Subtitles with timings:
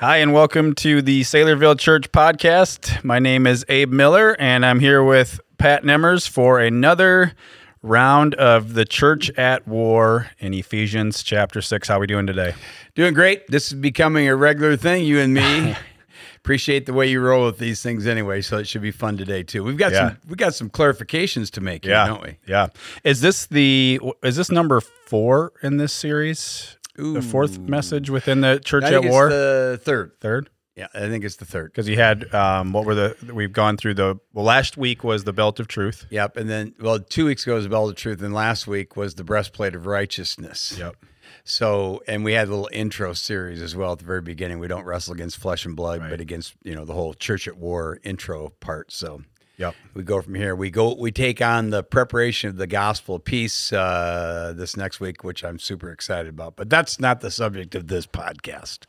[0.00, 3.04] Hi, and welcome to the Saylorville Church podcast.
[3.04, 7.34] My name is Abe Miller, and I'm here with Pat Nemmers for another
[7.82, 11.86] round of the Church at War in Ephesians chapter 6.
[11.86, 12.54] How are we doing today?
[12.94, 13.46] Doing great.
[13.48, 15.76] This is becoming a regular thing, you and me.
[16.36, 19.42] Appreciate the way you roll with these things anyway, so it should be fun today
[19.42, 19.62] too.
[19.62, 20.08] We've got Yeah.
[20.08, 22.38] some we got some clarifications to make here, don't we?
[22.46, 22.68] Yeah.
[23.04, 26.78] Is this the is this number 4 in this series?
[27.00, 29.28] The fourth message within the Church I at War?
[29.28, 30.12] the third.
[30.20, 30.50] Third?
[30.76, 31.72] Yeah, I think it's the third.
[31.72, 35.24] Because you had um, what were the we've gone through the well last week was
[35.24, 36.06] the belt of truth.
[36.10, 36.36] Yep.
[36.36, 39.16] And then well, two weeks ago was the belt of truth, and last week was
[39.16, 40.76] the breastplate of righteousness.
[40.78, 40.96] Yep.
[41.44, 44.58] So, and we had a little intro series as well at the very beginning.
[44.58, 47.56] We don't wrestle against flesh and blood, but against you know the whole church at
[47.56, 48.92] war intro part.
[48.92, 49.22] So,
[49.60, 49.74] Yep.
[49.92, 50.56] we go from here.
[50.56, 50.94] We go.
[50.94, 55.44] We take on the preparation of the gospel of peace uh, this next week, which
[55.44, 56.56] I'm super excited about.
[56.56, 58.86] But that's not the subject of this podcast.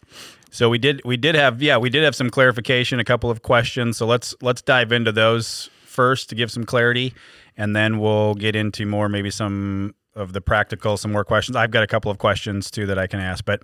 [0.50, 3.42] So we did we did have yeah we did have some clarification, a couple of
[3.42, 3.98] questions.
[3.98, 7.14] So let's let's dive into those first to give some clarity,
[7.58, 11.58] and then we'll get into more maybe some of the practical, some more questions.
[11.58, 13.44] I've got a couple of questions too that I can ask.
[13.44, 13.64] But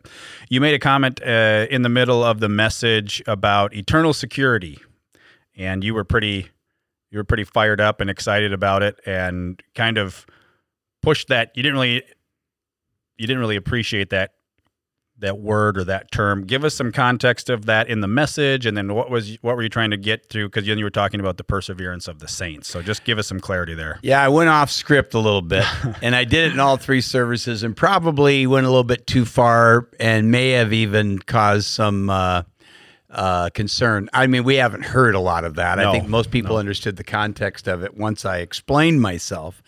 [0.50, 4.78] you made a comment uh, in the middle of the message about eternal security,
[5.56, 6.50] and you were pretty
[7.12, 10.26] you were pretty fired up and excited about it, and kind of
[11.02, 11.52] pushed that.
[11.56, 12.04] You didn't really
[13.18, 14.32] you didn't really appreciate that
[15.20, 16.46] that word or that term.
[16.46, 19.64] Give us some context of that in the message, and then what was what were
[19.64, 20.48] you trying to get through?
[20.48, 22.68] Because then you were talking about the perseverance of the saints.
[22.68, 24.00] So just give us some clarity there.
[24.04, 25.66] Yeah, I went off script a little bit,
[26.02, 29.26] and I did it in all three services, and probably went a little bit too
[29.26, 32.44] far, and may have even caused some uh,
[33.18, 34.10] uh, concern.
[34.14, 35.80] I mean, we haven't heard a lot of that.
[35.80, 39.64] No, I think most people understood the context of it once I explained myself.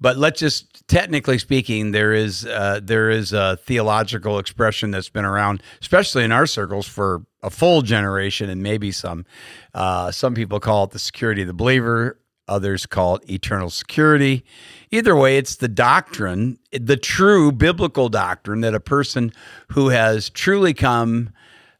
[0.00, 5.26] But let's just technically speaking, there is uh, there is a theological expression that's been
[5.26, 9.26] around, especially in our circles, for a full generation and maybe some.
[9.74, 12.18] Uh, some people call it the security of the believer.
[12.48, 14.44] Others call it eternal security.
[14.90, 19.32] Either way, it's the doctrine, the true biblical doctrine that a person
[19.72, 21.30] who has truly come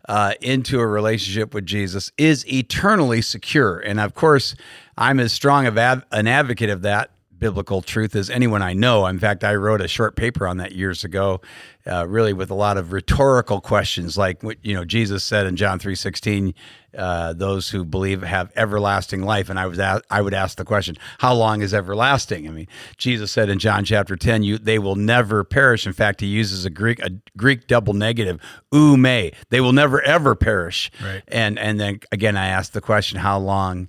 [0.09, 3.79] uh, into a relationship with Jesus is eternally secure.
[3.79, 4.55] And of course,
[4.97, 9.07] I'm as strong of ad- an advocate of that biblical truth as anyone I know.
[9.07, 11.41] In fact, I wrote a short paper on that years ago,
[11.87, 15.57] uh, really with a lot of rhetorical questions, like what you know Jesus said in
[15.57, 16.55] John three sixteen,
[16.97, 20.65] uh, "Those who believe have everlasting life." And I was a- I would ask the
[20.65, 24.79] question, "How long is everlasting?" I mean, Jesus said in John chapter ten, "You they
[24.79, 28.41] will never perish." In fact, he uses a Greek a Greek double negative,
[28.73, 30.91] "ou may." They will never ever perish.
[31.03, 31.23] Right.
[31.29, 33.89] And and then again, I asked the question, "How long?"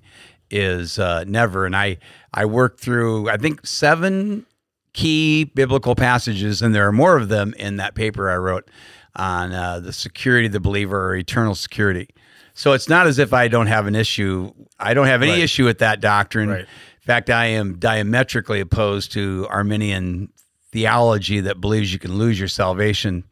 [0.49, 1.65] Is uh, never.
[1.65, 1.97] And I
[2.33, 4.45] I worked through I think seven
[4.93, 8.69] key biblical passages, and there are more of them in that paper I wrote
[9.15, 12.09] on uh, the security of the believer or eternal security.
[12.53, 14.51] So it's not as if I don't have an issue.
[14.79, 15.41] I don't have any Right.
[15.41, 16.49] issue with that doctrine.
[16.49, 16.61] Right.
[16.61, 16.67] In
[17.05, 20.29] fact, I am diametrically opposed to Arminian
[20.71, 23.23] theology that believes you can lose your salvation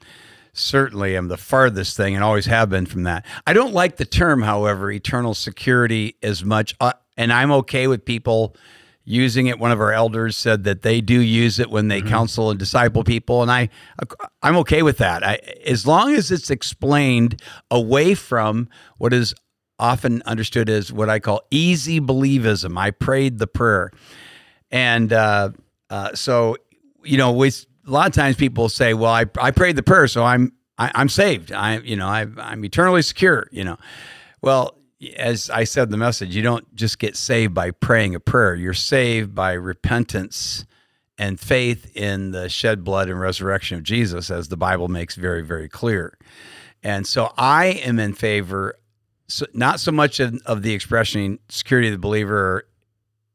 [0.53, 3.25] certainly am the farthest thing and always have been from that.
[3.45, 8.05] I don't like the term, however, eternal security as much, uh, and I'm okay with
[8.05, 8.55] people
[9.03, 9.59] using it.
[9.59, 13.03] One of our elders said that they do use it when they counsel and disciple
[13.03, 13.69] people, and I,
[14.41, 15.23] I'm okay with that.
[15.23, 18.67] I, as long as it's explained away from
[18.97, 19.33] what is
[19.79, 22.77] often understood as what I call easy believism.
[22.77, 23.91] I prayed the prayer,
[24.71, 25.49] and uh,
[25.89, 26.57] uh, so
[27.03, 30.07] you know, with a lot of times people say, "Well, I I prayed the prayer,
[30.07, 31.51] so I'm I, I'm saved.
[31.51, 33.77] I you know I I'm eternally secure." You know,
[34.41, 34.77] well,
[35.17, 38.55] as I said in the message, you don't just get saved by praying a prayer.
[38.55, 40.65] You're saved by repentance
[41.17, 45.41] and faith in the shed blood and resurrection of Jesus, as the Bible makes very
[45.41, 46.17] very clear.
[46.83, 48.75] And so I am in favor,
[49.27, 52.67] so not so much of, of the expression security of the believer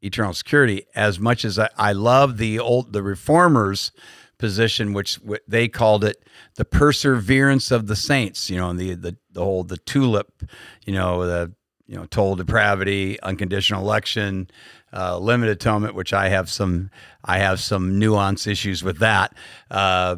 [0.03, 3.93] eternal security, as much as I, I love the old the reformers
[4.39, 6.25] position, which wh- they called it
[6.57, 8.51] the perseverance of the saints.
[8.51, 10.43] You know, and the the the whole the tulip,
[10.85, 11.53] you know, the
[11.91, 14.49] you know total depravity, unconditional election,
[14.93, 16.89] uh, limited atonement, which I have some
[17.25, 19.35] I have some nuance issues with that.
[19.71, 20.17] Uh,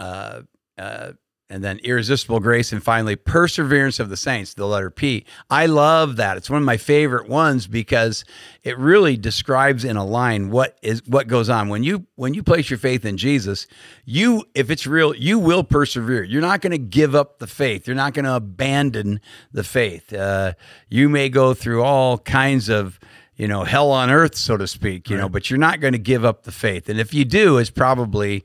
[0.00, 0.42] uh,
[0.76, 1.12] uh,
[1.54, 5.24] and then irresistible grace, and finally perseverance of the saints, the letter P.
[5.48, 6.36] I love that.
[6.36, 8.24] It's one of my favorite ones because
[8.64, 12.42] it really describes in a line what is what goes on when you when you
[12.42, 13.68] place your faith in Jesus.
[14.04, 16.24] You, if it's real, you will persevere.
[16.24, 17.86] You're not going to give up the faith.
[17.86, 19.20] You're not going to abandon
[19.52, 20.12] the faith.
[20.12, 20.54] Uh,
[20.88, 22.98] you may go through all kinds of
[23.36, 25.08] you know hell on earth, so to speak.
[25.08, 26.88] You know, but you're not going to give up the faith.
[26.88, 28.44] And if you do, it's probably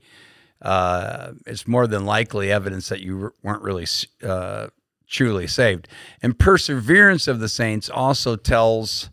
[0.62, 3.88] uh, it's more than likely evidence that you weren't really
[4.24, 4.68] uh,
[5.08, 5.88] truly saved.
[6.22, 9.10] And perseverance of the saints also tells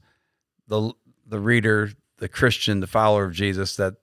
[0.69, 0.93] the
[1.29, 3.95] the reader, the Christian, the follower of Jesus that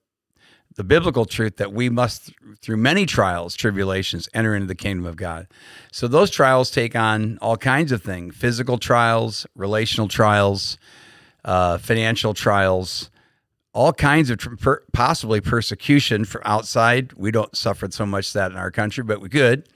[0.75, 2.31] the biblical truth that we must
[2.61, 5.47] through many trials, tribulations enter into the kingdom of God.
[5.91, 10.77] So those trials take on all kinds of things, physical trials, relational trials,
[11.45, 13.09] uh, financial trials,
[13.73, 17.13] all kinds of per- possibly persecution from outside.
[17.13, 19.67] We don't suffer so much that in our country, but we could.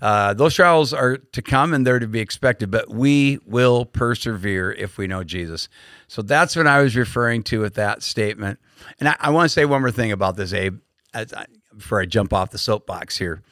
[0.00, 4.70] Uh, those trials are to come and they're to be expected, but we will persevere
[4.72, 5.68] if we know Jesus.
[6.06, 8.60] So that's what I was referring to with that statement.
[9.00, 10.78] And I, I want to say one more thing about this, Abe,
[11.12, 11.46] as I,
[11.76, 13.42] before I jump off the soapbox here.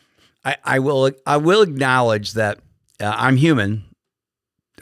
[0.44, 2.60] I, I will I will acknowledge that
[3.00, 3.84] uh, I'm human.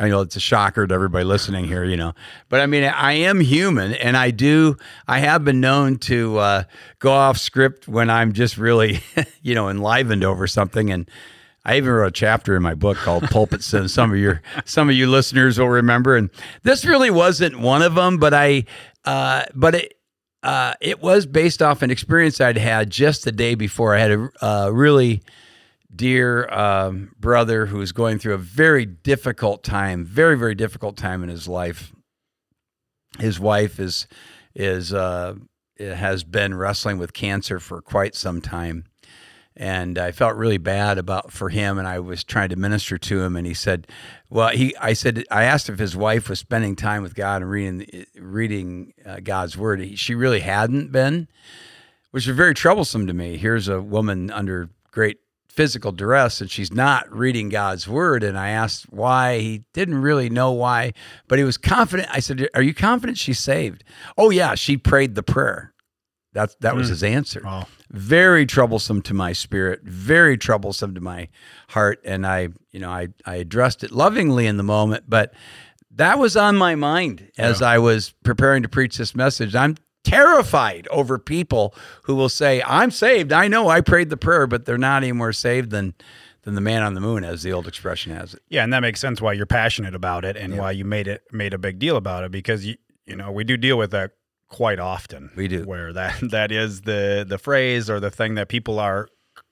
[0.01, 2.15] I know it's a shocker to everybody listening here, you know,
[2.49, 4.77] but I mean, I am human, and I do.
[5.07, 6.65] I have been known to uh,
[6.99, 9.01] go off script when I'm just really,
[9.43, 10.91] you know, enlivened over something.
[10.91, 11.09] And
[11.65, 13.89] I even wrote a chapter in my book called Pulpit Sin.
[13.89, 16.29] Some of your some of you listeners will remember, and
[16.65, 18.65] this really wasn't one of them, but I,
[19.05, 19.95] uh, but it.
[20.43, 23.95] Uh, it was based off an experience I'd had just the day before.
[23.95, 25.23] I had a uh, really
[25.95, 31.23] dear um, brother who is going through a very difficult time, very very difficult time
[31.23, 31.93] in his life.
[33.19, 34.07] His wife is
[34.55, 35.35] is uh,
[35.79, 38.85] has been wrestling with cancer for quite some time,
[39.57, 41.79] and I felt really bad about for him.
[41.79, 43.87] And I was trying to minister to him, and he said,
[44.29, 47.51] "Well, he," I said, I asked if his wife was spending time with God and
[47.51, 49.81] reading reading uh, God's word.
[49.81, 51.29] He, she really hadn't been,
[52.11, 53.37] which was very troublesome to me.
[53.37, 55.19] Here's a woman under great
[55.55, 58.25] physical duress and she's not reading God's word.
[58.25, 59.39] And I asked why.
[59.39, 60.93] He didn't really know why,
[61.29, 62.09] but he was confident.
[62.11, 63.85] I said, Are you confident she's saved?
[64.19, 65.73] Oh, yeah, she prayed the prayer.
[66.33, 66.93] That's, that was hmm.
[66.93, 67.43] his answer.
[67.45, 67.69] Wow.
[67.91, 71.29] Very troublesome to my spirit, very troublesome to my
[71.69, 72.01] heart.
[72.05, 75.33] And I, you know, I, I addressed it lovingly in the moment, but
[75.93, 79.55] that was on my mind as I was preparing to preach this message.
[79.55, 81.75] I'm terrified over people
[82.05, 83.33] who will say, "I'm saved.
[83.33, 85.95] I know I prayed the prayer, but they're not any more saved than
[86.43, 88.43] than the man on the moon," as the old expression has it.
[88.49, 91.23] Yeah, and that makes sense why you're passionate about it and why you made it
[91.33, 94.13] made a big deal about it because you you know we do deal with that
[94.49, 95.31] quite often.
[95.35, 95.65] We do.
[95.65, 99.09] where that that is the the phrase or the thing that people are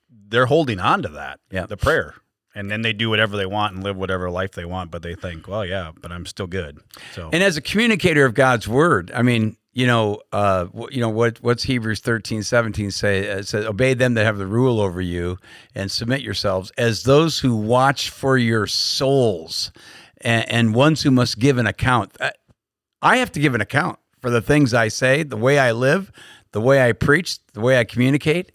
[0.09, 1.39] they're holding on to that.
[1.51, 1.65] Yeah.
[1.65, 2.15] the prayer.
[2.55, 5.15] And then they do whatever they want and live whatever life they want, but they
[5.15, 6.79] think, well, yeah, but I'm still good.
[7.13, 11.09] So And as a communicator of God's word, I mean, you know, uh, you know
[11.09, 13.19] what what's Hebrews 13, 17 say?
[13.19, 15.37] It says, "Obey them that have the rule over you,
[15.73, 19.71] and submit yourselves as those who watch for your souls,
[20.21, 22.33] and, and ones who must give an account." I-
[23.01, 26.09] I have to give an account for the things I say, the way I live,
[26.53, 28.53] the way I preach, the way I communicate.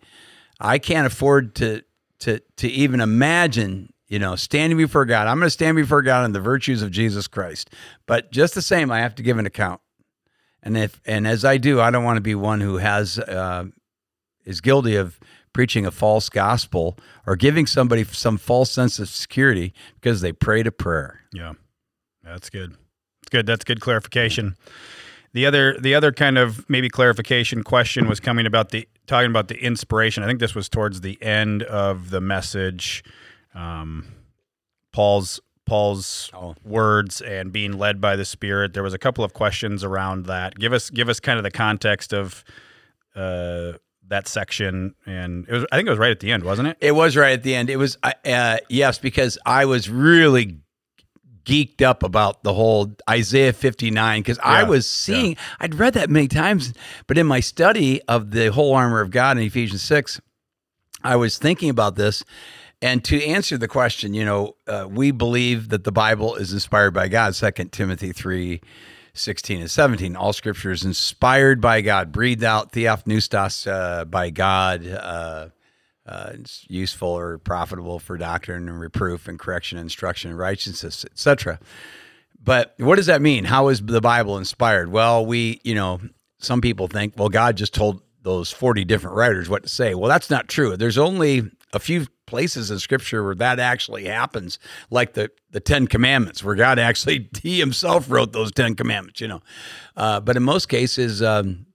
[0.59, 1.83] I can't afford to
[2.21, 5.27] to to even imagine, you know, standing before God.
[5.27, 7.71] I'm going to stand before God in the virtues of Jesus Christ.
[8.07, 9.81] But just the same, I have to give an account.
[10.63, 13.67] And if and as I do, I don't want to be one who has uh,
[14.45, 15.19] is guilty of
[15.53, 20.67] preaching a false gospel or giving somebody some false sense of security because they prayed
[20.67, 21.21] a prayer.
[21.33, 21.53] Yeah,
[22.23, 22.77] that's good.
[23.23, 23.47] It's good.
[23.47, 24.57] That's good clarification.
[25.35, 29.49] The other, the other kind of maybe clarification question was coming about the talking about
[29.49, 30.23] the inspiration.
[30.23, 33.05] I think this was towards the end of the message.
[33.55, 34.07] Um,
[34.93, 36.55] Paul's Paul's Oh.
[36.65, 38.75] words and being led by the Spirit.
[38.75, 40.59] There was a couple of questions around that.
[40.59, 42.45] Give us give us kind of the context of
[43.15, 43.73] uh,
[44.09, 46.79] that section, and it was I think it was right at the end, wasn't it?
[46.81, 47.69] It was right at the end.
[47.71, 50.57] It was uh, uh, yes, because I was really
[51.45, 56.29] geeked up about the whole Isaiah 59 because I was seeing I'd read that many
[56.29, 56.75] times,
[57.07, 60.21] but in my study of the whole armor of God in Ephesians 6,
[61.03, 62.23] I was thinking about this.
[62.81, 66.93] And to answer the question, you know, uh, we believe that the Bible is inspired
[66.93, 67.35] by God.
[67.35, 68.61] Second Timothy 3
[69.15, 70.15] 16 and 17.
[70.15, 74.87] All scripture is inspired by God, breathed out, theopneustos uh, by God.
[74.87, 75.49] Uh,
[76.07, 81.59] uh, it's useful or profitable for doctrine and reproof and correction, instruction, and righteousness, etc.
[82.43, 83.45] But what does that mean?
[83.45, 84.91] How is the Bible inspired?
[84.91, 86.01] Well, we, you know,
[86.39, 89.95] some people think, well, God just told those 40 different writers what to say.
[89.95, 90.77] Well, that's not true.
[90.77, 94.59] There's only a few places in scripture where that actually happens,
[94.91, 99.29] like the, the 10 commandments, where God actually, he himself wrote those 10 commandments, you
[99.29, 99.41] know.
[99.97, 101.67] Uh, but in most cases, um,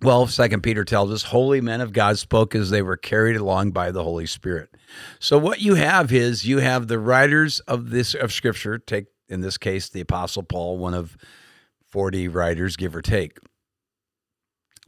[0.00, 3.70] well, Second Peter tells us, holy men of God spoke as they were carried along
[3.70, 4.68] by the Holy Spirit.
[5.18, 8.78] So what you have is you have the writers of this of Scripture.
[8.78, 11.16] Take in this case the Apostle Paul, one of
[11.86, 13.38] forty writers, give or take,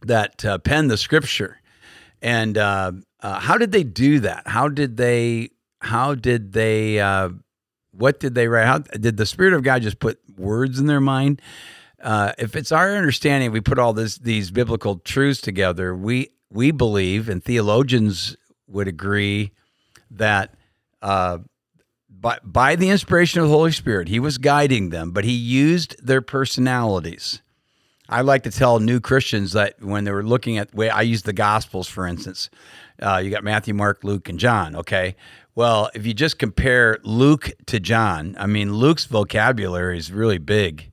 [0.02, 1.60] that uh, penned the Scripture.
[2.20, 4.46] And uh, uh, how did they do that?
[4.46, 5.50] How did they?
[5.80, 7.00] How did they?
[7.00, 7.30] Uh,
[7.92, 8.66] What did they write?
[8.66, 11.40] How did the Spirit of God just put words in their mind?
[12.02, 15.94] Uh, if it's our understanding, we put all this these biblical truths together.
[15.96, 18.36] We we believe, and theologians
[18.68, 19.52] would agree
[20.10, 20.54] that
[21.00, 21.38] uh,
[22.10, 25.96] by by the inspiration of the Holy Spirit, He was guiding them, but He used
[26.06, 27.40] their personalities.
[28.08, 31.22] I like to tell new Christians that when they were looking at, way I use
[31.22, 32.50] the Gospels for instance.
[33.00, 34.74] Uh, you got Matthew, Mark, Luke, and John.
[34.76, 35.16] Okay,
[35.54, 40.92] well, if you just compare Luke to John, I mean, Luke's vocabulary is really big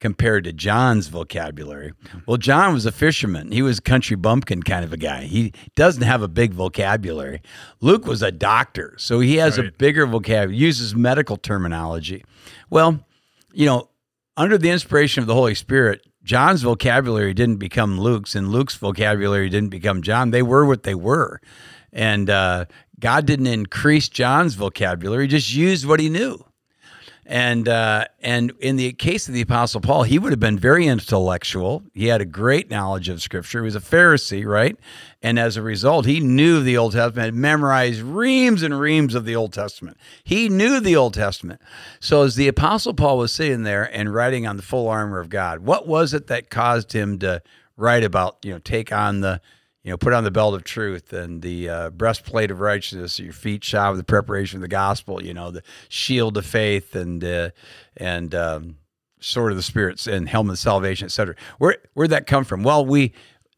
[0.00, 1.92] compared to John's vocabulary.
[2.26, 3.52] Well, John was a fisherman.
[3.52, 5.22] He was a country bumpkin kind of a guy.
[5.22, 7.40] He doesn't have a big vocabulary.
[7.80, 9.68] Luke was a doctor, so he has right.
[9.68, 12.24] a bigger vocabulary, uses medical terminology.
[12.68, 13.00] Well,
[13.52, 13.88] you know,
[14.36, 19.48] under the inspiration of the Holy Spirit, John's vocabulary didn't become Luke's, and Luke's vocabulary
[19.48, 20.30] didn't become John.
[20.30, 21.40] They were what they were.
[21.92, 22.66] And uh,
[23.00, 26.44] God didn't increase John's vocabulary, just used what he knew.
[27.32, 30.86] And uh, and in the case of the Apostle Paul, he would have been very
[30.86, 31.82] intellectual.
[31.94, 33.60] He had a great knowledge of Scripture.
[33.60, 34.76] He was a Pharisee, right?
[35.22, 39.24] And as a result, he knew the Old Testament, had memorized reams and reams of
[39.24, 39.96] the Old Testament.
[40.22, 41.62] He knew the Old Testament.
[42.00, 45.30] So as the Apostle Paul was sitting there and writing on the full armor of
[45.30, 47.40] God, what was it that caused him to
[47.78, 49.40] write about, you know, take on the
[49.82, 53.32] you know, put on the belt of truth and the uh, breastplate of righteousness, your
[53.32, 57.24] feet shod with the preparation of the gospel, you know, the shield of faith and
[57.24, 57.50] uh,
[57.96, 58.76] and um,
[59.18, 61.34] sword of the spirits and helmet of salvation, etc.
[61.58, 62.62] Where where'd that come from?
[62.62, 63.12] Well, we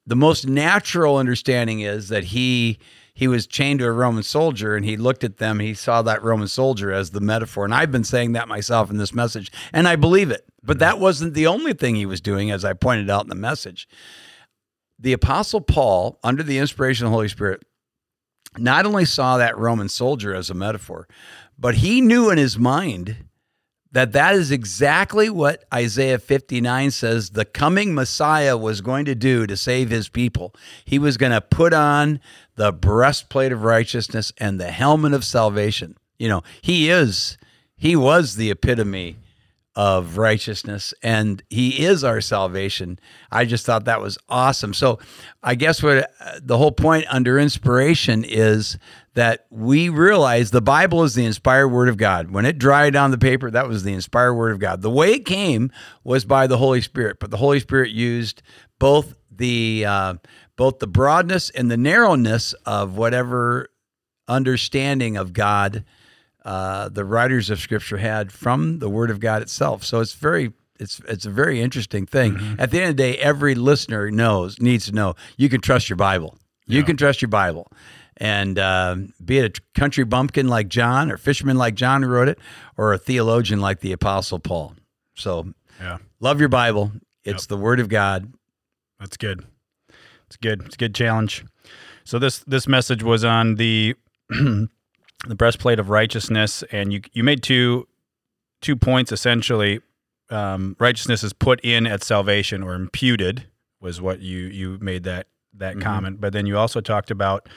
[0.06, 2.78] the most natural understanding is that he
[3.12, 6.22] he was chained to a Roman soldier and he looked at them, he saw that
[6.22, 7.64] Roman soldier as the metaphor.
[7.64, 10.44] And I've been saying that myself in this message, and I believe it.
[10.64, 13.34] But that wasn't the only thing he was doing, as I pointed out in the
[13.34, 13.86] message
[14.98, 17.62] the Apostle Paul, under the inspiration of the Holy Spirit,
[18.56, 21.08] not only saw that Roman soldier as a metaphor,
[21.58, 23.16] but he knew in his mind
[23.94, 29.46] that that is exactly what Isaiah 59 says the coming Messiah was going to do
[29.46, 30.52] to save his people.
[30.84, 32.20] He was going to put on
[32.56, 35.96] the breastplate of righteousness and the helmet of salvation.
[36.18, 37.38] You know, he is,
[37.76, 39.16] he was the epitome
[39.76, 42.98] of righteousness and he is our salvation.
[43.30, 44.72] I just thought that was awesome.
[44.72, 45.00] So
[45.42, 48.78] I guess what uh, the whole point under inspiration is
[49.14, 52.30] that we realize the Bible is the inspired word of God.
[52.30, 54.82] When it dried on the paper, that was the inspired word of God.
[54.82, 55.72] The way it came
[56.04, 58.42] was by the Holy Spirit, but the Holy Spirit used
[58.78, 60.14] both the uh,
[60.56, 63.70] both the broadness and the narrowness of whatever
[64.28, 65.84] understanding of God
[66.44, 69.84] uh, the writers of Scripture had from the Word of God itself.
[69.84, 72.34] So it's very it's it's a very interesting thing.
[72.34, 72.60] Mm-hmm.
[72.60, 75.88] At the end of the day, every listener knows needs to know you can trust
[75.88, 76.36] your Bible.
[76.66, 76.86] You yeah.
[76.86, 77.70] can trust your Bible,
[78.16, 82.28] and uh, be it a country bumpkin like John, or fisherman like John who wrote
[82.28, 82.38] it,
[82.76, 84.74] or a theologian like the Apostle Paul.
[85.14, 86.92] So, yeah, love your Bible.
[87.22, 87.48] It's yep.
[87.48, 88.32] the Word of God.
[88.98, 89.44] That's good.
[90.26, 90.62] It's good.
[90.64, 91.44] It's a good challenge.
[92.04, 93.94] So this this message was on the
[95.26, 97.86] the breastplate of righteousness, and you you made two
[98.60, 99.80] two points essentially.
[100.30, 103.46] Um, righteousness is put in at salvation or imputed
[103.80, 105.82] was what you you made that that mm-hmm.
[105.82, 107.48] comment, but then you also talked about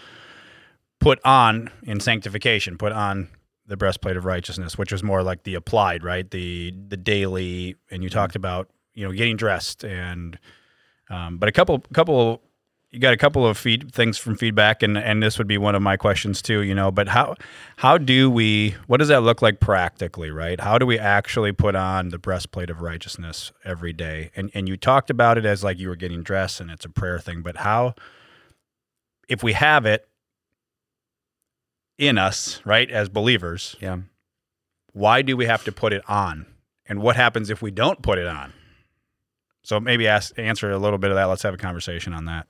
[0.99, 3.29] put on in sanctification, put on
[3.65, 6.29] the breastplate of righteousness, which was more like the applied, right?
[6.29, 8.17] The the daily, and you mm-hmm.
[8.17, 10.37] talked about you know getting dressed and
[11.09, 12.41] um, but a couple couple
[12.91, 15.75] you got a couple of feed things from feedback and and this would be one
[15.75, 17.35] of my questions too you know but how
[17.77, 20.59] how do we what does that look like practically right?
[20.59, 24.31] How do we actually put on the breastplate of righteousness every day?
[24.35, 26.89] And and you talked about it as like you were getting dressed and it's a
[26.89, 27.95] prayer thing but how
[29.27, 30.07] if we have it
[31.97, 33.97] in us right as believers yeah.
[34.93, 36.45] why do we have to put it on?
[36.89, 38.53] And what happens if we don't put it on?
[39.63, 41.25] So maybe ask answer a little bit of that.
[41.25, 42.47] Let's have a conversation on that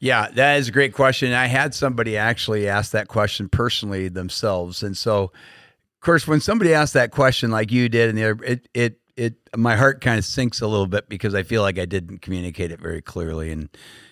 [0.00, 1.32] yeah, that is a great question.
[1.32, 6.74] I had somebody actually ask that question personally themselves, and so, of course, when somebody
[6.74, 10.24] asks that question like you did, and the it it it my heart kind of
[10.24, 13.50] sinks a little bit because I feel like I didn't communicate it very clearly.
[13.50, 13.68] And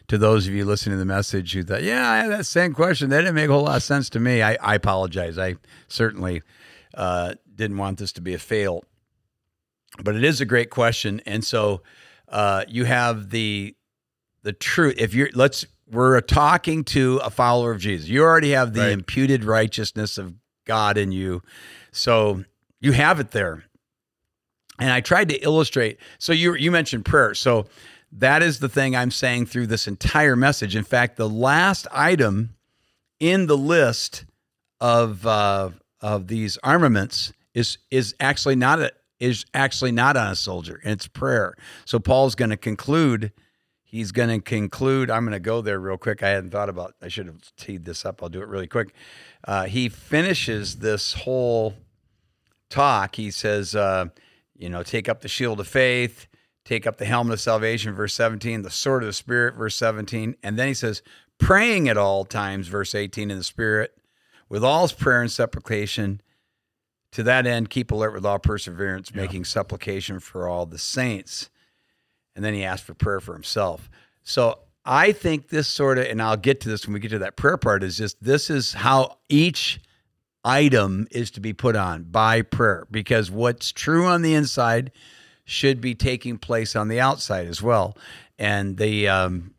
[0.09, 2.75] to those of you listening to the message who thought, yeah, I had that same
[2.75, 4.43] question, that didn't make a whole lot of sense to me.
[4.43, 5.39] I, I apologize.
[5.39, 5.57] I
[5.89, 6.43] certainly
[6.95, 8.85] uh, didn't want this to be a fail,
[10.03, 11.21] but it is a great question.
[11.27, 11.83] And so
[12.29, 13.75] uh, you have the
[14.43, 14.95] the truth.
[14.99, 18.09] If you're, let's, we're talking to a follower of Jesus.
[18.09, 18.93] You already have the right.
[18.93, 20.35] imputed righteousness of
[20.65, 21.43] God in you.
[21.93, 22.45] So
[22.81, 23.65] you have it there.
[24.79, 25.99] And I tried to illustrate.
[26.19, 27.35] So you you mentioned prayer.
[27.35, 27.67] So
[28.13, 30.75] that is the thing I'm saying through this entire message.
[30.75, 32.57] In fact, the last item
[33.21, 34.25] in the list
[34.81, 35.71] of uh,
[36.01, 40.93] of these armaments is is actually not a is actually not on a soldier, and
[40.93, 41.55] it's prayer.
[41.85, 43.33] So Paul's going to conclude.
[43.93, 45.11] He's going to conclude.
[45.11, 46.23] I'm going to go there real quick.
[46.23, 46.95] I hadn't thought about.
[47.03, 48.23] I should have teed this up.
[48.23, 48.95] I'll do it really quick.
[49.47, 51.75] Uh, he finishes this whole
[52.71, 53.17] talk.
[53.17, 54.07] He says, uh,
[54.57, 56.27] you know, take up the shield of faith,
[56.65, 60.37] take up the helmet of salvation, verse 17, the sword of the Spirit, verse 17.
[60.43, 61.03] And then he says,
[61.39, 63.95] praying at all times, verse 18, in the Spirit,
[64.49, 66.23] with all prayer and supplication.
[67.13, 69.21] To that end, keep alert with all perseverance, yeah.
[69.21, 71.51] making supplication for all the saints.
[72.35, 73.91] And then he asked for prayer for himself.
[74.23, 77.19] So I think this sort of, and I'll get to this when we get to
[77.21, 79.81] that prayer part, is just this is how each
[80.45, 84.91] item is to be put on by prayer because what's true on the inside
[85.45, 87.97] should be taking place on the outside as well.
[88.39, 89.55] And the um,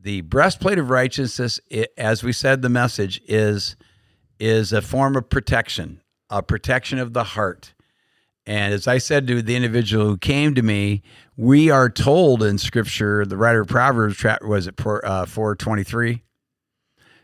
[0.00, 3.76] the breastplate of righteousness, it, as we said, the message is
[4.38, 7.74] is a form of protection, a protection of the heart.
[8.48, 11.02] And as I said to the individual who came to me,
[11.36, 16.22] we are told in Scripture, the writer of Proverbs, was it uh, four twenty three,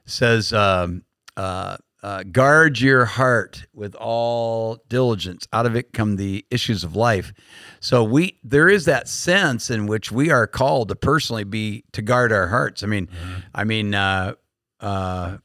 [0.05, 1.03] says, um,
[1.35, 5.49] uh, uh, guard your heart with all diligence.
[5.51, 7.33] Out of it come the issues of life.
[7.81, 12.03] So we there is that sense in which we are called to personally be to
[12.03, 12.83] guard our hearts.
[12.83, 13.41] I mean, mm-hmm.
[13.55, 14.35] I mean, uh,
[14.79, 15.39] uh,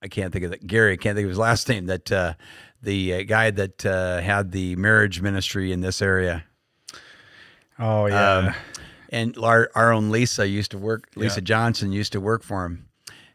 [0.00, 0.66] I can't think of that.
[0.66, 1.84] Gary, I can't think of his last name.
[1.86, 2.32] That uh,
[2.82, 6.44] the uh, guy that uh, had the marriage ministry in this area.
[7.78, 8.32] Oh yeah.
[8.32, 8.54] Um,
[9.10, 11.08] and our, our own Lisa used to work.
[11.16, 11.44] Lisa yeah.
[11.44, 12.88] Johnson used to work for him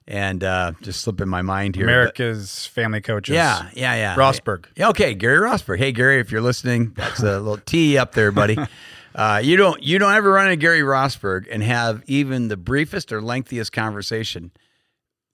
[0.08, 1.86] and uh, just slipping my mind here.
[1.86, 3.34] America's but, family coaches.
[3.34, 4.16] Yeah, yeah, yeah.
[4.16, 4.66] Rosberg.
[4.76, 5.78] Yeah, okay, Gary Rosberg.
[5.80, 8.58] Hey, Gary, if you're listening, that's a little T up there, buddy.
[9.16, 13.12] Uh, you don't you don't ever run into Gary Rosberg and have even the briefest
[13.12, 14.52] or lengthiest conversation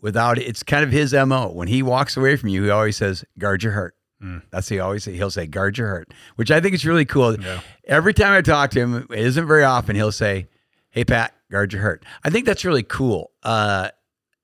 [0.01, 0.37] without.
[0.37, 1.49] It's kind of his mo.
[1.53, 4.41] When he walks away from you, he always says, "Guard your heart." Mm.
[4.51, 5.13] That's he always say.
[5.13, 7.39] He'll say, "Guard your heart," which I think is really cool.
[7.39, 7.61] Yeah.
[7.85, 9.95] Every time I talk to him, it isn't very often.
[9.95, 10.47] He'll say,
[10.89, 13.31] "Hey, Pat, guard your heart." I think that's really cool.
[13.43, 13.89] Uh,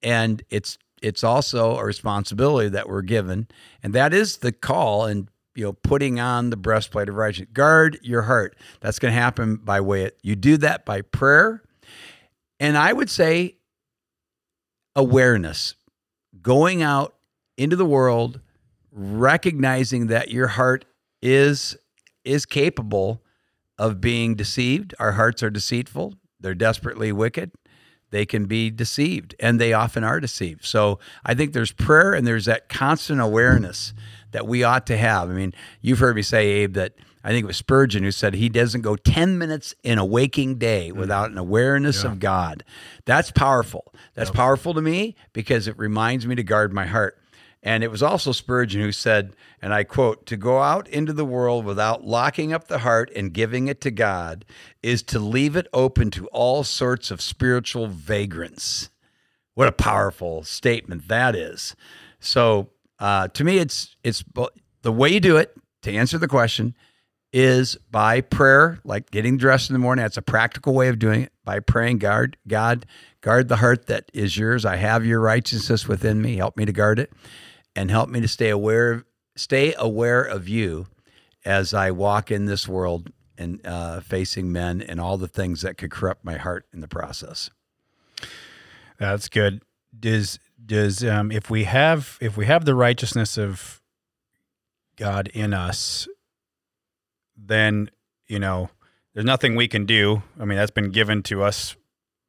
[0.01, 3.47] and it's it's also a responsibility that we're given,
[3.83, 7.49] and that is the call and you know putting on the breastplate of righteousness.
[7.51, 8.55] Guard your heart.
[8.79, 11.63] That's going to happen by way of, you do that by prayer,
[12.61, 13.57] and I would say
[14.95, 15.75] awareness,
[16.41, 17.15] going out
[17.57, 18.39] into the world,
[18.95, 20.85] recognizing that your heart
[21.21, 21.77] is
[22.23, 23.21] is capable
[23.77, 24.95] of being deceived.
[24.99, 26.15] Our hearts are deceitful.
[26.39, 27.51] They're desperately wicked
[28.15, 30.63] they can be deceived and they often are deceived.
[30.63, 33.93] So I think there's prayer and there's that constant awareness
[34.31, 35.29] that we ought to have.
[35.29, 36.93] I mean, you've heard me say, Abe, that
[37.25, 40.57] I think it was Spurgeon who said he doesn't go 10 minutes in a waking
[40.59, 40.97] day mm.
[40.97, 42.11] without an awareness yeah.
[42.11, 42.63] of God.
[43.03, 43.93] That's powerful.
[44.13, 47.19] That's powerful to me because it reminds me to guard my heart.
[47.65, 51.25] And it was also Spurgeon who said, and I quote, to go out into the
[51.25, 54.45] world without locking up the heart and giving it to God
[54.83, 58.91] is to leave it open to all sorts of spiritual vagrants.
[59.55, 61.75] What a powerful statement that is.
[62.19, 64.23] So uh, to me, it's it's
[64.83, 66.75] the way you do it to answer the question
[67.33, 70.03] is by prayer, like getting dressed in the morning.
[70.03, 71.31] That's a practical way of doing it.
[71.43, 72.85] By praying, guard God,
[73.21, 74.65] guard the heart that is yours.
[74.65, 76.37] I have your righteousness within me.
[76.37, 77.11] Help me to guard it
[77.75, 80.87] and help me to stay aware stay aware of you
[81.43, 85.77] as I walk in this world and uh, facing men and all the things that
[85.77, 87.49] could corrupt my heart in the process.
[88.97, 89.61] That's good.
[89.97, 93.81] Does does um, if we have if we have the righteousness of
[94.95, 96.07] God in us,
[97.35, 97.89] then
[98.27, 98.69] you know
[99.13, 100.23] there's nothing we can do.
[100.39, 101.75] I mean, that's been given to us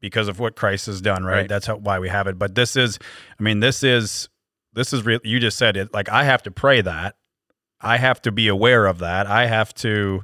[0.01, 1.33] because of what Christ has done, right?
[1.35, 1.49] right.
[1.49, 2.39] That's how, why we have it.
[2.39, 2.99] But this is,
[3.39, 4.29] I mean, this is
[4.77, 5.19] this is real.
[5.25, 5.93] You just said it.
[5.93, 7.17] Like I have to pray that.
[7.81, 9.27] I have to be aware of that.
[9.27, 10.23] I have to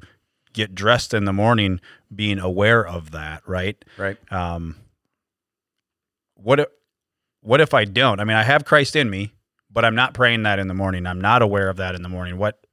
[0.53, 1.81] get dressed in the morning
[2.15, 3.43] being aware of that.
[3.47, 3.83] Right.
[3.97, 4.17] Right.
[4.33, 4.77] Um.
[6.35, 6.67] What if,
[7.41, 8.19] what if I don't?
[8.21, 9.33] I mean, I have Christ in me,
[9.71, 11.07] but I'm not praying that in the morning.
[11.07, 12.37] I'm not aware of that in the morning.
[12.37, 12.67] What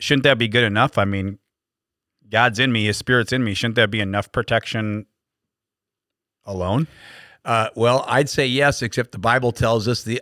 [0.00, 0.98] shouldn't that be good enough?
[0.98, 1.38] I mean,
[2.28, 3.54] God's in me, His Spirit's in me.
[3.54, 5.06] Shouldn't that be enough protection
[6.44, 6.88] alone?
[7.44, 10.20] Uh, well, I'd say yes, except the Bible tells us the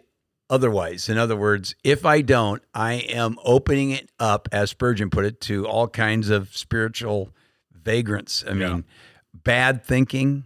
[0.51, 1.09] otherwise.
[1.09, 5.41] In other words, if I don't, I am opening it up, as Spurgeon put it,
[5.43, 7.31] to all kinds of spiritual
[7.73, 8.45] vagrants.
[8.47, 8.69] I yeah.
[8.69, 8.85] mean,
[9.33, 10.45] bad thinking.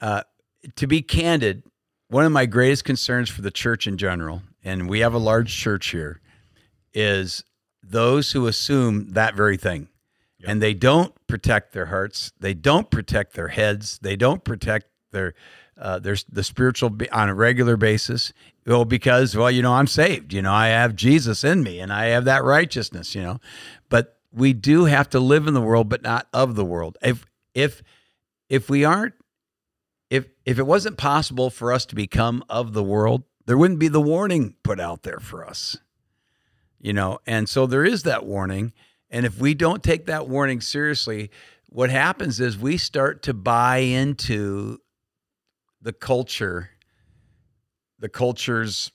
[0.00, 0.22] Uh,
[0.76, 1.62] to be candid,
[2.08, 5.54] one of my greatest concerns for the church in general, and we have a large
[5.54, 6.20] church here,
[6.92, 7.44] is
[7.82, 9.88] those who assume that very thing.
[10.44, 12.32] And they don't protect their hearts.
[12.40, 14.00] They don't protect their heads.
[14.02, 15.34] They don't protect They're
[15.82, 18.32] uh, there's the spiritual on a regular basis.
[18.64, 20.32] Well, because well, you know, I'm saved.
[20.32, 23.16] You know, I have Jesus in me, and I have that righteousness.
[23.16, 23.40] You know,
[23.88, 26.96] but we do have to live in the world, but not of the world.
[27.02, 27.82] If if
[28.48, 29.14] if we aren't,
[30.08, 33.88] if if it wasn't possible for us to become of the world, there wouldn't be
[33.88, 35.76] the warning put out there for us.
[36.78, 38.72] You know, and so there is that warning.
[39.10, 41.30] And if we don't take that warning seriously,
[41.68, 44.78] what happens is we start to buy into
[45.82, 46.70] the culture,
[47.98, 48.92] the culture's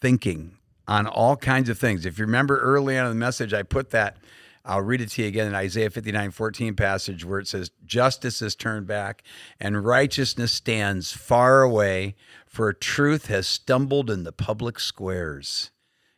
[0.00, 0.56] thinking
[0.86, 2.06] on all kinds of things.
[2.06, 4.16] If you remember early on in the message, I put that,
[4.64, 8.40] I'll read it to you again in Isaiah 59 14 passage where it says, Justice
[8.42, 9.22] is turned back
[9.58, 12.14] and righteousness stands far away,
[12.46, 15.70] for truth has stumbled in the public squares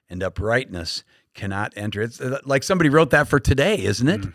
[0.08, 2.02] and uprightness cannot enter.
[2.02, 4.26] It's uh, like somebody wrote that for today, isn't it?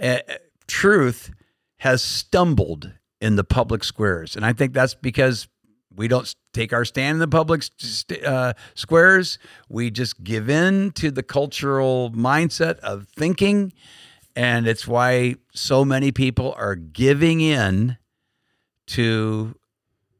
[0.00, 0.34] Uh,
[0.66, 1.30] truth
[1.78, 4.36] has stumbled in the public squares.
[4.36, 5.48] And I think that's because
[5.94, 7.64] we don't take our stand in the public
[8.24, 9.38] uh, squares.
[9.68, 13.72] We just give in to the cultural mindset of thinking.
[14.36, 17.98] And it's why so many people are giving in
[18.88, 19.56] to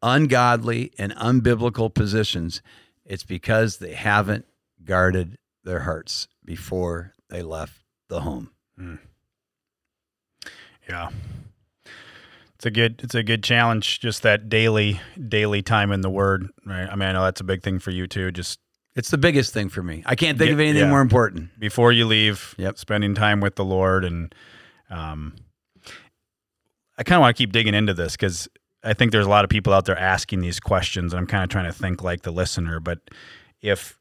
[0.03, 2.63] ungodly and unbiblical positions.
[3.05, 4.47] It's because they haven't
[4.85, 8.51] guarded their hearts before they left the home.
[10.89, 11.11] Yeah.
[12.61, 16.47] It's a good it's a good challenge just that daily daily time in the word,
[16.67, 16.87] right?
[16.91, 18.31] I mean, I know that's a big thing for you too.
[18.31, 18.61] Just
[18.95, 20.03] It's the biggest thing for me.
[20.05, 20.91] I can't think Yeah, of anything yeah.
[20.91, 21.59] more important.
[21.59, 22.77] before you leave, Yep.
[22.77, 24.35] spending time with the Lord and
[24.91, 25.37] um
[26.99, 28.47] I kind of want to keep digging into this cuz
[28.85, 31.43] I think there's a lot of people out there asking these questions and I'm kind
[31.43, 32.99] of trying to think like the listener, but
[33.63, 33.99] if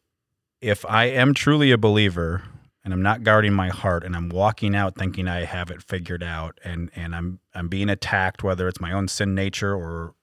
[0.59, 2.43] if I am truly a believer
[2.83, 6.23] and I'm not guarding my heart and I'm walking out thinking I have it figured
[6.23, 10.13] out and and I'm I'm being attacked whether it's my own sin nature or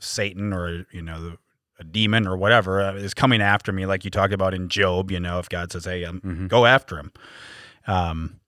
[0.00, 1.36] Satan or you know
[1.78, 5.10] a demon or whatever uh, is coming after me like you talk about in Job,
[5.12, 6.48] you know, if God says, "Hey, um, Mhm.
[6.48, 7.12] go after him."
[7.86, 8.40] Um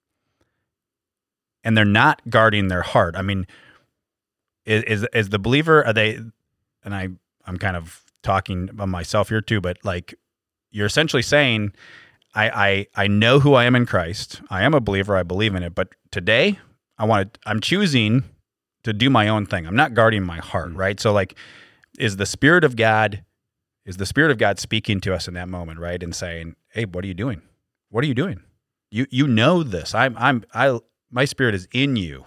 [1.62, 3.14] and they're not guarding their heart.
[3.16, 3.46] I mean,
[4.64, 6.18] is is, is the believer are they
[6.84, 7.08] and I
[7.46, 10.14] I'm kind of talking about myself here too, but like
[10.70, 11.72] you're essentially saying
[12.34, 12.50] I,
[12.94, 14.40] I I know who I am in Christ.
[14.50, 15.16] I am a believer.
[15.16, 15.74] I believe in it.
[15.74, 16.58] But today,
[16.98, 17.40] I want to.
[17.46, 18.24] I'm choosing
[18.84, 19.66] to do my own thing.
[19.66, 20.76] I'm not guarding my heart, mm.
[20.76, 20.98] right?
[21.00, 21.36] So, like,
[21.98, 23.24] is the Spirit of God,
[23.84, 26.84] is the Spirit of God speaking to us in that moment, right, and saying, "Hey,
[26.84, 27.42] what are you doing?
[27.90, 28.40] What are you doing?
[28.90, 29.94] You you know this.
[29.94, 30.78] I'm I'm I
[31.10, 32.24] my Spirit is in you."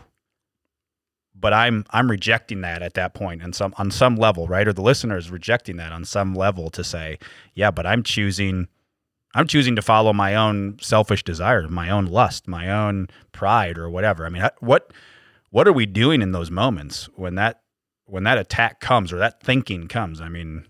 [1.36, 3.40] But I'm I'm rejecting that at that point.
[3.40, 4.68] point, and some on some level, right?
[4.68, 7.20] Or the listener is rejecting that on some level to say,
[7.54, 8.68] yeah, but I'm choosing
[9.34, 13.90] I'm choosing to follow my own selfish desire, my own lust, my own pride or
[13.90, 14.26] whatever.
[14.26, 14.92] I mean, what
[15.50, 17.62] what are we doing in those moments when that
[18.06, 20.22] when that attack comes or that thinking comes?
[20.22, 20.68] I mean,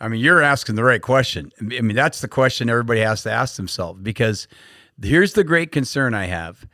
[0.00, 1.50] I mean, you're asking the right question.
[1.60, 4.48] I mean, that's the question everybody has to ask themselves because
[5.02, 6.66] here's the great concern I have.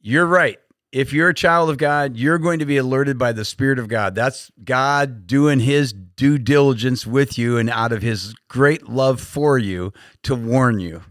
[0.00, 0.58] You're right.
[0.92, 3.88] If you're a child of God, you're going to be alerted by the Spirit of
[3.88, 4.14] God.
[4.14, 9.56] That's God doing his due diligence with you and out of his great love for
[9.56, 11.02] you to warn you.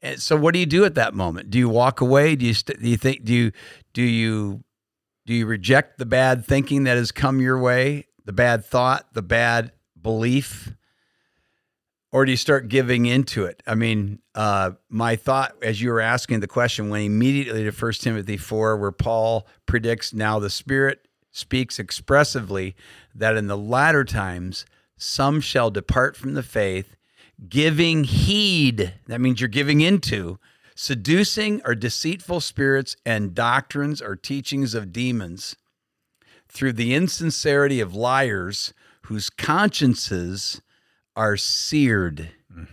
[0.00, 1.50] And so what do you do at that moment?
[1.50, 2.36] Do you walk away?
[2.36, 3.52] Do you st- do you think do you
[3.92, 4.62] do you
[5.26, 9.22] do you reject the bad thinking that has come your way, the bad thought, the
[9.22, 10.72] bad belief,
[12.10, 13.62] or do you start giving into it?
[13.66, 17.92] I mean, uh, my thought as you were asking the question went immediately to 1
[17.94, 22.74] Timothy 4, where Paul predicts now the Spirit speaks expressively
[23.14, 24.64] that in the latter times
[24.96, 26.96] some shall depart from the faith,
[27.48, 28.94] giving heed.
[29.06, 30.38] That means you're giving into
[30.74, 35.56] seducing or deceitful spirits and doctrines or teachings of demons
[36.48, 40.62] through the insincerity of liars whose consciences
[41.18, 42.30] are seared.
[42.56, 42.68] Mm.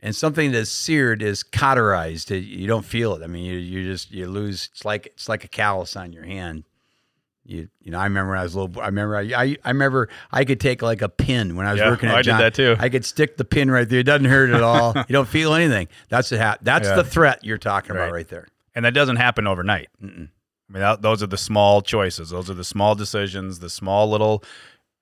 [0.00, 2.30] And something that's seared is cauterized.
[2.30, 3.22] You don't feel it.
[3.22, 4.68] I mean, you, you just you lose.
[4.72, 6.64] It's like it's like a callus on your hand.
[7.44, 8.82] You you know, I remember when I was a little.
[8.82, 11.80] I remember I I, I remember I could take like a pin when I was
[11.80, 12.76] Yeah, working at I did that too.
[12.78, 14.00] I could stick the pin right there.
[14.00, 14.94] It doesn't hurt at all.
[15.08, 15.88] you don't feel anything.
[16.08, 16.96] That's the ha- That's Yeah.
[16.96, 18.12] the threat you're talking about Right.
[18.12, 18.48] right there.
[18.74, 19.88] and that doesn't happen overnight.
[20.02, 20.28] I mean,
[20.82, 22.30] that, those are the small choices.
[22.30, 24.44] Those are the small decisions, the small little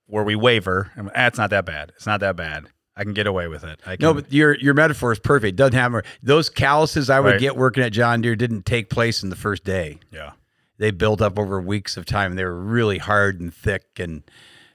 [0.09, 0.91] where we waver.
[0.97, 1.91] Mean, ah, it's not that bad.
[1.95, 2.65] It's not that bad.
[2.97, 3.79] I can get away with it.
[3.85, 5.49] I can, No, but your your metaphor is perfect.
[5.53, 7.39] It doesn't have those calluses I would Right.
[7.39, 9.99] get working at John Deere didn't take place in the first day.
[10.11, 10.31] yeah,
[10.77, 12.35] They built up over weeks of time.
[12.35, 14.23] They were really hard and thick and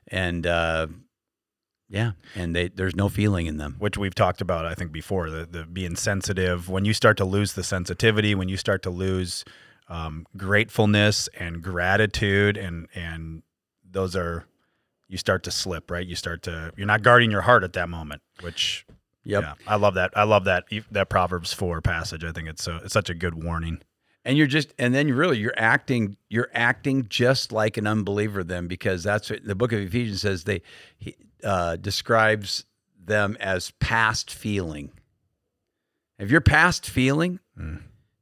[0.08, 0.86] and uh,
[1.90, 3.76] yeah, and they there's no feeling in them.
[3.78, 5.28] which we've talked about, I think, before.
[5.28, 6.68] The, the being sensitive.
[6.70, 9.44] When you start to lose the sensitivity, when you start to lose
[9.88, 13.42] um, gratefulness and gratitude, and and
[13.88, 14.46] those are
[15.08, 16.06] you start to slip, right?
[16.06, 18.86] You start to you're not guarding your heart at that moment, which
[19.26, 19.42] Yep.
[19.42, 20.10] yeah, I love that.
[20.14, 22.24] I love that that Proverbs four passage.
[22.24, 23.80] I think it's so it's such a good warning.
[24.24, 28.66] and you're just and then really you're acting you're acting just like an unbeliever then
[28.66, 30.60] because that's what the book of ephesians says they
[30.98, 32.64] he, uh, describes
[33.02, 34.90] them as past feeling
[36.18, 37.38] if you're past feeling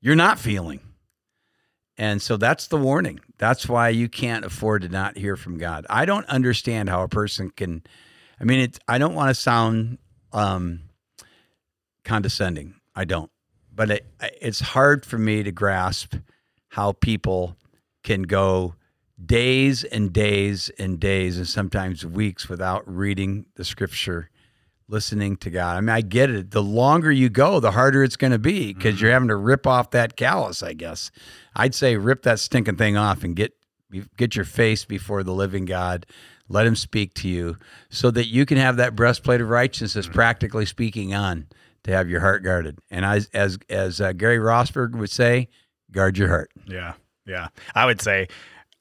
[0.00, 0.80] you're not feeling
[2.02, 3.20] and so that's the warning.
[3.38, 5.86] That's why you can't afford to not hear from god.
[5.88, 7.82] I don't understand how a person can
[8.40, 9.98] i mean it's i don't want to sound
[10.32, 10.80] um
[12.04, 12.74] condescending.
[12.94, 13.30] I don't.
[13.74, 16.16] But it, it's hard for me to grasp
[16.68, 17.56] how people
[18.02, 18.74] can go
[19.24, 24.28] days and days and days and sometimes weeks without reading the scripture
[24.92, 28.16] listening to god i mean i get it the longer you go the harder it's
[28.16, 31.10] going to be because you're having to rip off that callus i guess
[31.56, 33.52] i'd say rip that stinking thing off and get
[34.16, 36.06] get your face before the living god
[36.48, 37.56] let him speak to you
[37.88, 41.46] so that you can have that breastplate of righteousness practically speaking on
[41.84, 42.78] to have your heart guarded.
[42.90, 45.48] And as as as uh, Gary Rosberg would say,
[45.90, 46.50] guard your heart.
[46.66, 46.94] Yeah,
[47.26, 47.48] yeah.
[47.74, 48.28] I would say,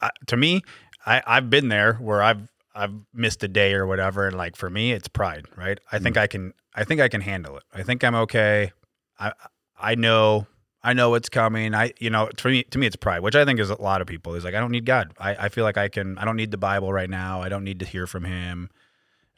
[0.02, 0.62] uh, to me,
[1.06, 4.70] I, I've been there where I've I've missed a day or whatever, and like for
[4.70, 5.80] me, it's pride, right?
[5.92, 7.64] I think I can I think I can handle it.
[7.74, 8.72] I think I'm okay.
[9.20, 9.34] I
[9.80, 10.48] I know
[10.84, 11.76] I know what's coming.
[11.76, 14.02] I you know to me to me it's pride, which I think is a lot
[14.02, 15.14] of people is like I don't need God.
[15.20, 16.18] I I feel like I can.
[16.18, 17.42] I don't need the Bible right now.
[17.42, 18.70] I don't need to hear from Him.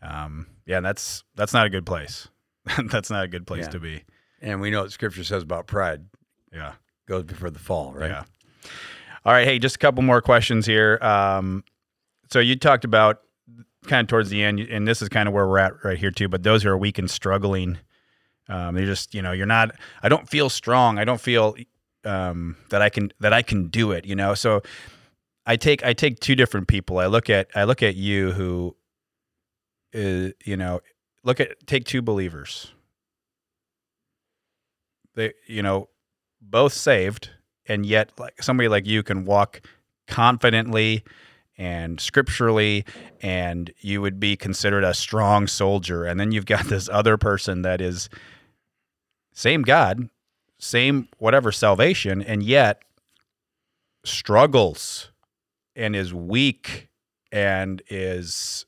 [0.02, 2.28] Um, yeah, that's that's not a good place.
[2.90, 3.70] that's not a good place Yeah.
[3.72, 4.04] to be.
[4.42, 6.06] And we know what Scripture says about pride
[6.52, 6.74] Yeah.
[7.08, 8.10] goes before the fall, right?
[8.12, 8.24] Yeah.
[9.26, 9.46] All right.
[9.48, 10.98] Hey, just a couple more questions here.
[11.02, 11.64] Um,
[12.34, 13.22] so you talked about
[13.86, 16.10] kind of towards the end, and this is kind of where we're at right here
[16.10, 16.28] too.
[16.28, 17.78] But those who are weak and struggling,
[18.50, 19.70] um, they just you know you're not.
[20.02, 20.98] I don't feel strong.
[20.98, 21.56] I don't feel
[22.06, 24.06] um, that I can that I can do it.
[24.08, 24.34] You know.
[24.34, 24.64] So
[25.46, 26.98] I take I take two different people.
[26.98, 28.76] I look at I look at you who,
[29.92, 30.82] is, you know,
[31.24, 32.72] look at take two believers.
[35.14, 35.90] They you know
[36.42, 37.30] both saved
[37.68, 39.62] and yet like somebody like you can walk
[40.08, 41.04] confidently
[41.58, 42.86] and scripturally
[43.22, 46.06] and you would be considered a strong soldier.
[46.06, 48.10] And then you've got this other person that is
[49.34, 50.10] same god
[50.64, 52.84] same whatever salvation and yet
[54.06, 55.12] struggles
[55.76, 56.90] and is weak
[57.32, 58.66] and is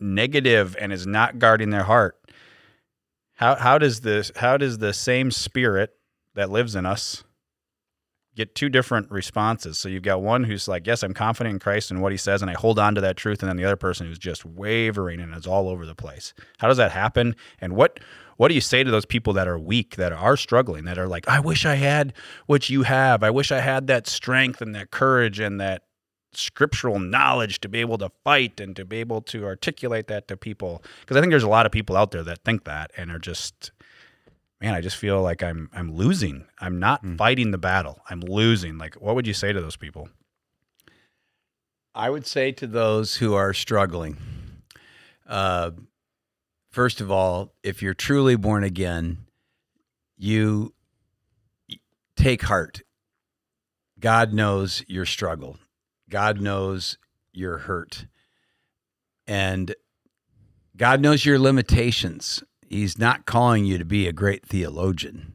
[0.00, 2.18] negative and is not guarding their heart.
[3.34, 5.94] How how does this how does the same spirit
[6.34, 7.24] that lives in us
[8.36, 9.78] get two different responses.
[9.78, 12.42] So you've got one who's like, "Yes, I'm confident in Christ and what He says,
[12.42, 15.20] and I hold on to that truth," and then the other person who's just wavering
[15.20, 16.32] and is all over the place.
[16.58, 17.34] How does that happen?
[17.60, 18.00] And what
[18.36, 21.08] what do you say to those people that are weak, that are struggling, that are
[21.08, 22.14] like, "I wish I had
[22.46, 23.22] what you have.
[23.22, 25.82] I wish I had that strength and that courage and that
[26.32, 30.38] scriptural knowledge to be able to fight and to be able to articulate that to
[30.38, 33.10] people." Because I think there's a lot of people out there that think that and
[33.10, 33.72] are just
[34.60, 36.46] man, I just feel like I'm I'm losing.
[36.58, 38.00] I'm not fighting the battle.
[38.08, 38.78] I'm losing.
[38.78, 40.08] Like, what would you say to those people?
[41.94, 44.16] I would say to those who are struggling,
[45.28, 45.72] uh,
[46.70, 49.26] first of all, if you're truly born again,
[50.16, 50.72] you
[52.16, 52.82] take heart.
[53.98, 55.58] God knows your struggle.
[56.08, 56.96] God knows
[57.32, 58.06] your hurt.
[59.26, 59.74] And
[60.76, 62.42] God knows your limitations.
[62.70, 65.34] He's not calling you to be a great theologian,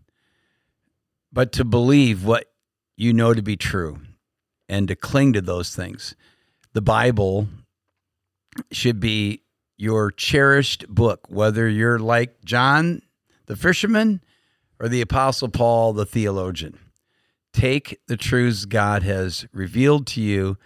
[1.33, 2.49] but to believe what
[2.95, 3.99] you know to be true
[4.69, 6.15] and to cling to those things.
[6.71, 7.49] The Bible
[8.71, 9.41] should be
[9.75, 13.01] your cherished book, whether you're like John
[13.47, 14.21] the fisherman
[14.79, 16.79] or the Apostle Paul the theologian.
[17.51, 20.57] Take the truths God has revealed to you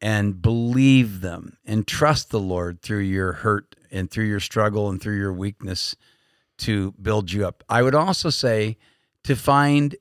[0.00, 5.00] and believe them and trust the Lord through your hurt and through your struggle and
[5.00, 5.94] through your weakness
[6.64, 7.62] to build you up.
[7.68, 8.76] I would also say
[9.24, 9.96] to find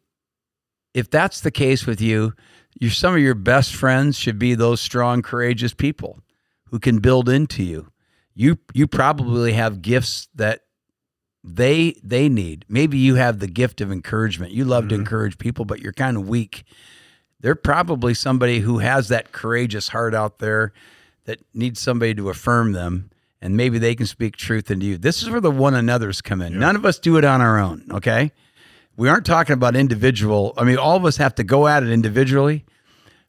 [0.93, 2.33] if that's the case with you,
[2.79, 6.19] your some of your best friends should be those strong, courageous people
[6.65, 7.91] who can build into you.
[8.35, 10.61] You you probably have gifts that
[11.43, 12.65] they they need.
[12.67, 14.51] Maybe you have the gift of encouragement.
[14.51, 15.01] You love to mm-hmm.
[15.01, 16.63] encourage people, but you're kind of weak.
[17.41, 20.73] They're probably somebody who has that courageous heart out there
[21.25, 23.11] that needs somebody to affirm them
[23.43, 24.97] and maybe they can speak truth into you.
[24.97, 26.57] This is where the one another's come in.
[26.57, 28.31] None of us do it on our own, okay?
[28.95, 30.53] We aren't talking about individual.
[30.57, 32.63] I mean, all of us have to go at it individually,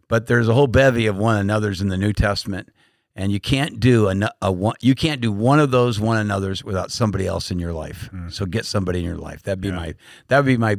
[0.08, 2.70] but there's a whole bevy of one another's in the New Testament,
[3.16, 4.76] and you can't do a, a one.
[4.80, 8.08] You can't do one of those one another's without somebody else in your life.
[8.12, 8.32] Mm.
[8.32, 9.42] So get somebody in your life.
[9.42, 9.76] That'd be Yeah.
[9.76, 9.94] my
[10.28, 10.76] that would be my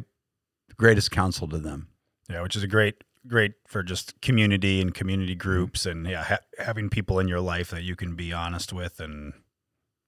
[0.78, 1.88] greatest counsel to them.
[2.30, 6.40] Yeah, which is a great great for just community and community groups, and yeah, ha-
[6.60, 9.34] having people in your life that you can be honest with and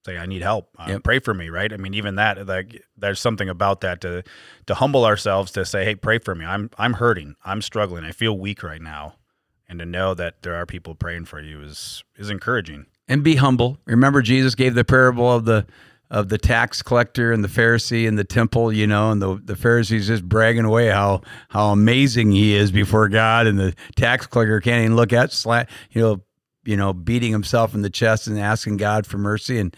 [0.04, 0.70] say, "I need help.
[0.78, 1.02] Uh, Yep.
[1.04, 1.72] Pray for me." Right?
[1.72, 4.22] I mean, even that, like, there's something about that to
[4.66, 6.44] to humble ourselves to say, "Hey, pray for me.
[6.44, 7.34] I'm I'm hurting.
[7.44, 8.04] I'm struggling.
[8.04, 9.16] I feel weak right now."
[9.68, 12.86] And to know that there are people praying for you is is encouraging.
[13.10, 13.78] and be humble.
[13.86, 15.66] Remember, Jesus gave the parable of the
[16.10, 19.56] of the tax collector and the Pharisee in the temple, you know, and the the
[19.56, 24.60] Pharisee's just bragging away how how amazing he is before God, and the tax collector
[24.60, 26.22] can't even look at slat, you know,
[26.64, 29.58] you know, beating himself in the chest and asking God for mercy.
[29.58, 29.76] And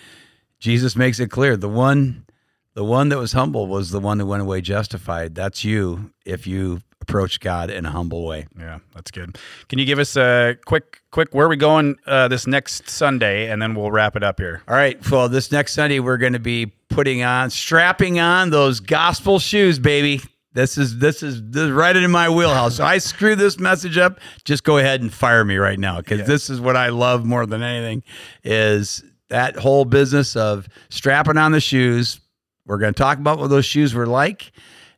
[0.58, 2.26] Jesus makes it clear the one
[2.74, 5.34] the one that was humble was the one that went away justified.
[5.34, 8.46] That's you if you approach God in a humble way.
[8.58, 9.38] Yeah, that's good.
[9.68, 13.50] Can you give us a quick quick where are we going uh, this next Sunday,
[13.50, 14.62] and then we'll wrap it up here.
[14.68, 14.98] All right.
[15.10, 19.78] Well, this next Sunday, we're going to be putting on, strapping on those gospel shoes,
[19.78, 20.20] baby.
[20.52, 22.76] This is this is, this is right in my wheelhouse.
[22.76, 24.18] So I screw this message up.
[24.44, 27.46] Just go ahead and fire me right now because this is what I love more
[27.46, 28.02] than anything
[28.42, 32.20] is that whole business of strapping on the shoes.
[32.66, 34.50] We're going to talk about what those shoes were like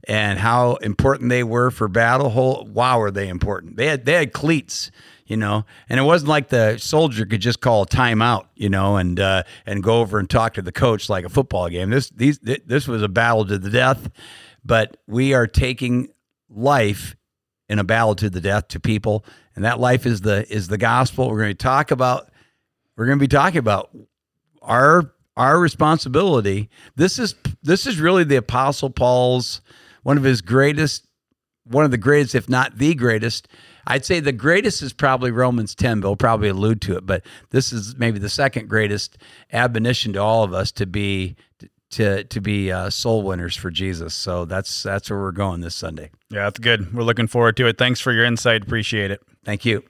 [0.08, 2.30] and how important they were for battle.
[2.30, 3.76] Whole wow, were they important?
[3.76, 4.90] They had they had cleats,
[5.26, 8.96] you know, and it wasn't like the soldier could just call a timeout, you know,
[8.96, 11.90] and uh, and go over and talk to the coach like a football game.
[11.90, 14.10] This these this was a battle to the death,
[14.64, 16.08] but we are taking
[16.48, 17.16] life
[17.68, 20.78] in a battle to the death to people, and that life is the is the
[20.78, 21.30] gospel.
[21.30, 22.30] We're going to talk about
[22.96, 23.90] we're going to be talking about
[24.60, 26.68] our our responsibility.
[26.96, 29.60] This is this is really the apostle Paul's
[30.02, 31.06] one of his greatest
[31.64, 33.48] one of the greatest if not the greatest.
[33.86, 37.24] I'd say the greatest is probably Romans 10, but we'll probably allude to it, but
[37.50, 39.18] this is maybe the second greatest
[39.52, 41.36] admonition to all of us to be
[41.90, 44.14] to to be uh, soul winners for Jesus.
[44.14, 46.10] So that's that's where we're going this Sunday.
[46.30, 46.92] Yeah, that's good.
[46.92, 47.78] We're looking forward to it.
[47.78, 48.62] Thanks for your insight.
[48.62, 49.20] Appreciate it.
[49.44, 49.84] Thank you.